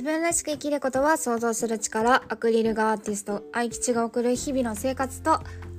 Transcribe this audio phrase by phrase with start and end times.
[0.00, 5.32] 自分らしく生きることは想像する力アクリル画アーティスト愛吉が送る日々の生活と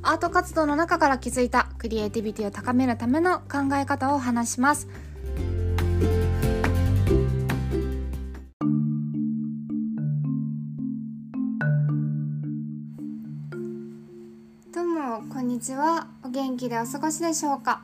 [0.03, 4.87] アート活動の中から気づいたクリエイティビティを高めるための考え方を話します。
[14.71, 16.05] どうもこんにちは。
[16.23, 17.81] お元気でお過ごしでしょうか。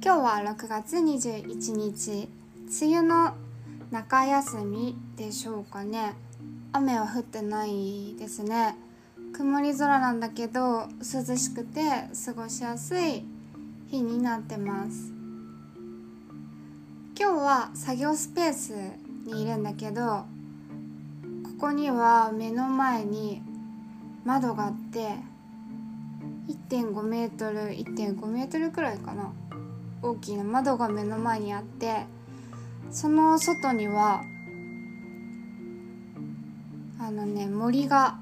[0.00, 2.28] 今日は6月21日。
[2.82, 3.34] 梅雨の
[3.90, 6.14] 中休みでしょうかね。
[6.72, 8.76] 雨は降ってないですね。
[9.32, 11.80] 曇り空なんだけど涼しくて
[12.24, 13.24] 過ごしやすい
[13.90, 15.12] 日になってます。
[17.18, 18.72] 今日は作業スペース
[19.26, 20.26] にいるんだけどこ
[21.58, 23.42] こには目の前に
[24.24, 25.16] 窓があって
[26.70, 29.32] 1.5メートル1.5メートルくらいかな。
[30.00, 32.06] 大きな窓が目の前にあって
[32.90, 34.22] その外には
[36.98, 38.18] あのね森が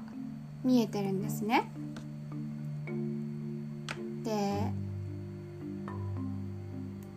[0.63, 1.71] 見えてるんですね。
[4.23, 4.71] で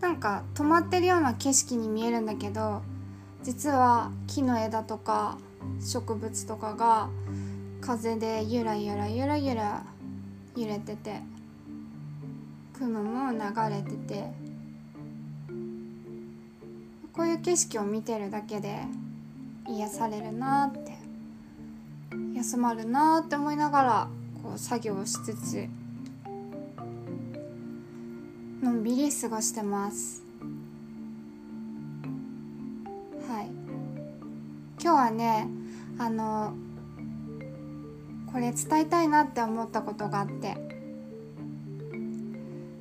[0.00, 2.82] なんか止まってるような景色に見えるんだけど
[3.42, 5.38] 実は木の枝とか
[5.80, 7.08] 植物とかが
[7.80, 9.84] 風でゆらゆらゆらゆら
[10.56, 11.20] 揺れてて
[12.78, 13.38] 雲も流
[13.74, 14.51] れてて
[17.12, 18.80] こういう景色を見てるだけで
[19.68, 20.96] 癒されるなって
[22.34, 24.08] 休まるなって思いながら
[24.42, 25.68] こう作業をしつつ
[28.62, 30.22] のんびり過ごしてます。
[33.28, 33.50] はい。
[34.80, 35.48] 今日はね
[35.98, 36.54] あの
[38.32, 40.56] これ伝えたいなって思ったことがあって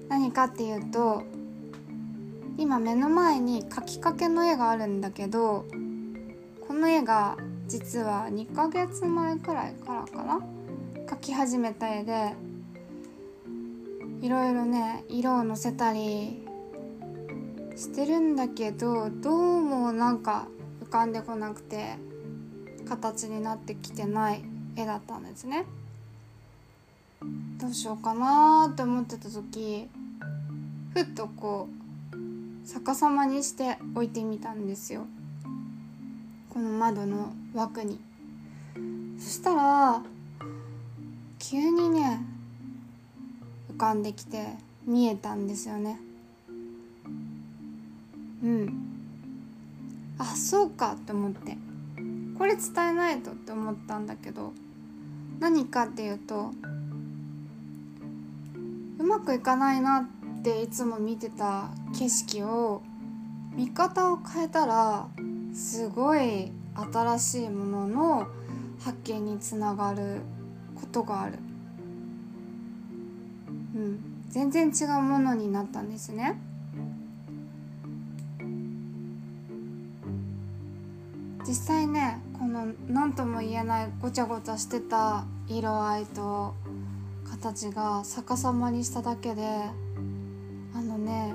[0.08, 1.24] 何かっていうと
[2.62, 5.66] 今目の前に描きかけの絵があるんだけど
[6.68, 7.36] この絵が
[7.68, 10.40] 実は2ヶ月前くらいからかな？
[11.08, 12.36] 描き始めた絵で
[14.22, 16.46] いろいろね色をのせたり
[17.76, 20.48] してるんだけどどうもなんか
[20.84, 21.96] 浮かんでこなくて
[22.88, 24.44] 形になってきてない
[24.76, 25.66] 絵だったんですね。
[27.58, 29.90] どうしようかなって思ってた時
[30.94, 31.81] ふっとこう
[32.66, 35.06] 逆さまにして置いてみたんですよ。
[36.50, 38.00] この窓の枠に。
[39.18, 40.02] そしたら
[41.40, 42.22] 急にね
[43.74, 44.48] 浮かんできて
[44.86, 46.00] 見えたんですよね。
[48.44, 48.88] うん。
[50.18, 51.58] あそうかって思って。
[52.38, 54.54] これ伝えないとって思ったんだけど
[55.40, 56.52] 何かっていうと
[58.98, 62.82] うまくいかないなっていつも見てた景色を
[63.54, 65.08] 見方を変えたら
[65.54, 68.28] すごい新しいものの
[68.80, 70.22] 発見につながる
[70.76, 71.38] ことがある。
[73.76, 76.40] うん、全然違うものになったんですね。
[81.48, 86.54] 実際ねこの何とも言えないごちゃごちゃしてた色合いと
[87.30, 89.44] 形が逆さまにしただけで
[90.92, 91.34] のね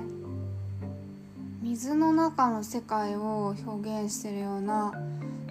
[1.61, 4.93] 水の中の世界を表現してるような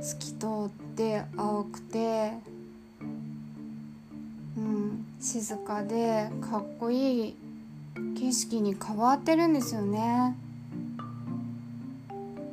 [0.00, 2.32] 透き通って青くて
[4.56, 7.36] うん静かでかっこいい
[8.18, 10.36] 景色に変わってるんですよね。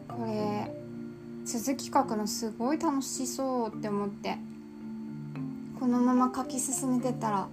[0.08, 0.72] これ
[1.46, 4.38] 続き書くのすごい楽しそうって思って。
[5.80, 7.50] このまま書き進めてたら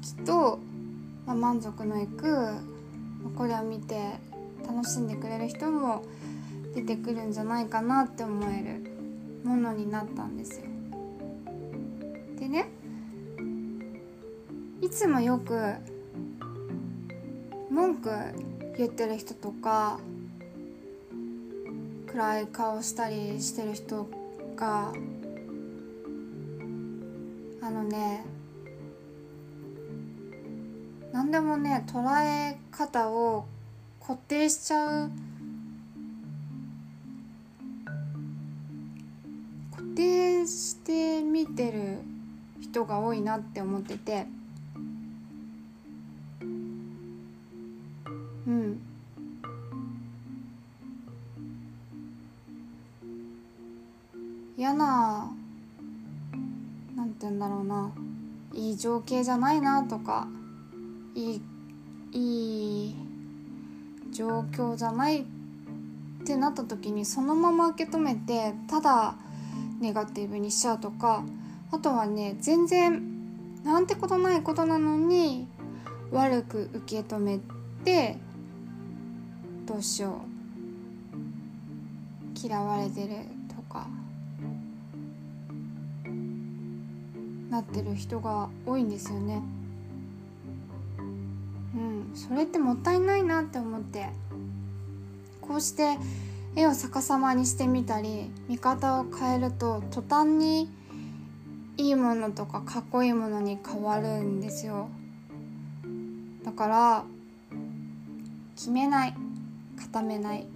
[0.00, 0.58] きっと、
[1.26, 2.75] まあ、満足のいく
[3.30, 4.14] これを見て
[4.66, 6.04] 楽しんでくれる人も
[6.74, 10.66] 出てくるんじゃないかなって思えるものになったんですよ。
[12.38, 12.68] でね
[14.82, 15.74] いつもよく
[17.70, 18.10] 文句
[18.76, 19.98] 言ってる人とか
[22.06, 24.06] 暗い顔したりしてる人
[24.54, 24.92] が
[27.62, 28.24] あのね
[31.16, 33.46] 何でもね捉え方を
[34.00, 35.10] 固定しちゃう
[39.70, 42.00] 固定して見てる
[42.60, 44.26] 人が多いなって思ってて。
[48.46, 48.78] うん。
[54.58, 55.32] 嫌な
[56.94, 57.90] なんて言うんだろうな。
[58.52, 60.28] いい情景じゃないなとか。
[61.16, 61.42] いい
[62.12, 62.94] いい
[64.12, 65.24] 状況じゃないっ
[66.26, 69.16] てなった時にそのまま受け止めてただ
[69.80, 71.24] ネガティブにしちゃうとか
[71.72, 73.02] あとはね全然
[73.64, 75.48] なんてことないことなのに
[76.10, 77.40] 悪く受け止め
[77.84, 78.16] て
[79.64, 80.36] どうしよう
[82.46, 83.08] 嫌われてる
[83.48, 83.88] とか
[87.50, 89.42] なってる人が多いんですよね。
[91.76, 94.08] うん、それってもったいないなって思って。
[95.46, 95.96] こうして
[96.56, 100.68] 絵を逆さまにしてみたり見方を変えると途端に
[101.76, 104.88] いいものとかかっこいいものに変わるんですよ。
[106.44, 107.04] だから
[108.56, 109.14] 決めない。
[109.78, 110.46] 固めない。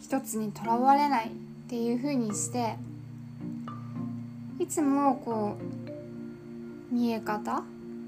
[0.00, 1.30] 一つにとらわれないっ
[1.68, 2.76] ていう風にして
[4.58, 5.56] いつもこ
[6.90, 7.62] う見え方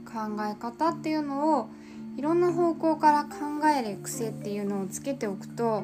[0.05, 1.69] 考え方っていうのを
[2.17, 3.31] いろんな方向から考
[3.69, 5.83] える癖っていうのをつけておくと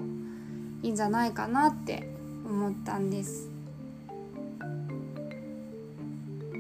[0.83, 2.09] いいんじゃないかなって
[2.45, 3.51] 思ったんです。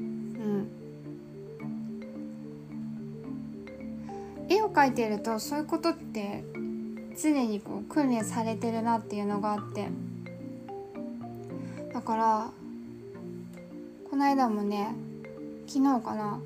[0.00, 0.69] うん
[4.48, 6.44] 絵を描いてるとそういうことって
[7.20, 9.88] 常にこう訓練されてるなっていうのがあって
[11.94, 12.50] だから
[14.10, 14.94] この間もね
[15.66, 16.40] 昨日かな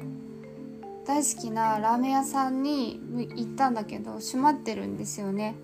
[1.06, 3.00] 大好きなラーメン屋さんに
[3.36, 5.54] 行ったんだけど閉まってるんですよね。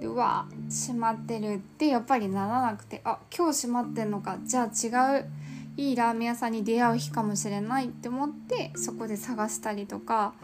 [0.00, 4.38] うわ閉まってるってやっぱりならなくてあ今日閉まってんのか。
[4.44, 5.30] じゃあ違う
[5.76, 10.34] いいラーメン屋さんに出会う日かもしれないって思ってそこで探したりとか。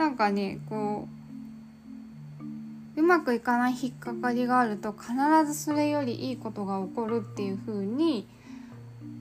[0.00, 1.06] なんかねこ
[2.96, 5.12] ううまくいかない引っかかりがあると必
[5.44, 8.26] ずそれよりいいことが起こるっていう風に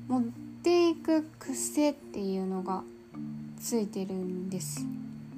[0.07, 0.23] 持っ
[0.63, 2.83] ていく癖っていうのが
[3.59, 4.85] ついてるんです。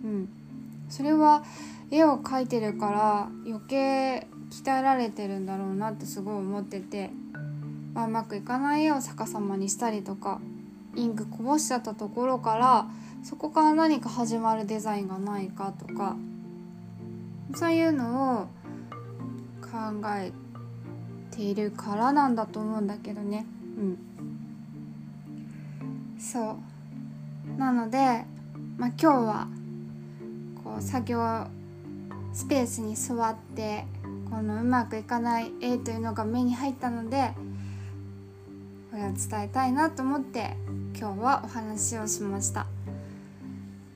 [0.04, 0.30] うん、
[0.90, 1.44] それは
[1.90, 7.12] 絵を描いてるから余計鍛えられてるんだろうなってすごい思ってて、
[7.94, 10.42] まあ、うまくいかない絵を逆さまにしたりとか
[10.96, 12.88] インクこぼしちゃったところから
[13.24, 16.16] そこから何か始まるデザインがないかとか
[17.56, 18.48] そういうのを
[19.62, 20.32] 考え
[21.32, 23.46] ているからなんだと思うんだけどね。
[23.78, 23.98] うん。
[26.32, 26.58] そ
[27.58, 27.60] う。
[27.60, 27.98] なので、
[28.78, 29.48] まあ、今日は
[30.64, 31.46] こう作業
[32.34, 33.84] スペースに座って
[34.30, 37.34] このうまくいかない絵というのが目に入ったので
[38.92, 40.56] これを伝えたいなと思って
[40.98, 42.66] 今日はお話をしました。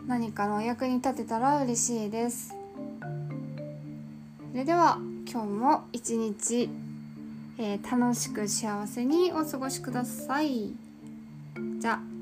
[0.05, 2.53] 何かのお役に立てたら嬉しいです。
[4.51, 4.99] それでは
[5.31, 6.69] 今日も一日、
[7.57, 10.73] えー、楽しく幸せにお過ごしください。
[11.79, 12.14] じゃあ。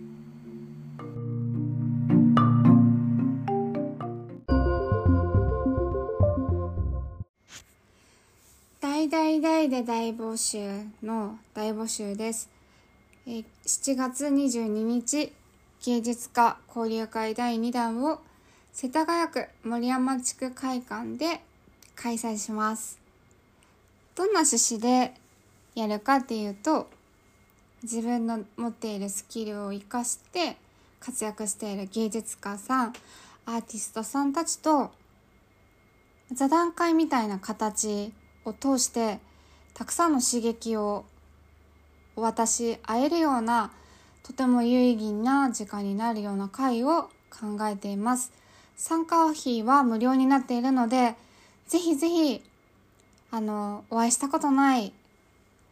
[9.10, 12.50] 大大で大募集の大募集です。
[13.28, 15.34] え7月22日、
[15.84, 18.22] 芸術家交流会第2弾を
[18.72, 21.42] 世田谷区森山地区会館で
[21.96, 22.98] 開催します。
[24.16, 25.14] どんな趣旨で
[25.76, 26.90] やるかっていうと、
[27.82, 30.56] 自分の持っているスキルを活かして
[31.02, 32.94] 活躍している芸術家さん、
[33.46, 34.92] アーティストさんたちと
[36.32, 38.14] 座談会みたいな形
[38.46, 39.20] を通して
[39.74, 41.06] たくさんの刺激を
[42.16, 43.72] お渡し合えるような
[44.24, 48.32] とても有意義な時間になるような会を考えています。
[48.76, 51.16] 参加費は無料になっているので、
[51.68, 52.42] ぜひぜひ、
[53.32, 54.94] あの、お会いしたことない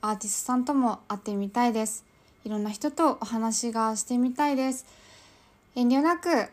[0.02, 2.04] アーティストさんとも会ってみたいです。
[2.44, 4.86] いろんな人とお話がしてみたいです。
[5.76, 6.50] 遠慮なく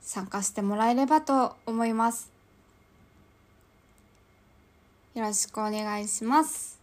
[0.00, 2.39] 参加してもらえればと思います。
[5.14, 6.79] よろしくお願いします。